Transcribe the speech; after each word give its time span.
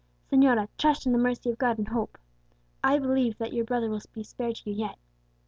"Señorita, 0.31 0.67
trust 0.79 1.05
in 1.05 1.11
the 1.11 1.19
mercy 1.19 1.51
of 1.51 1.59
God, 1.59 1.77
and 1.77 1.89
hope. 1.89 2.17
I 2.83 2.97
believe 2.97 3.37
that 3.37 3.53
your 3.53 3.65
brother 3.65 3.87
will 3.91 4.01
be 4.11 4.23
spared 4.23 4.55
to 4.55 4.71
you 4.71 4.75
yet." 4.75 4.97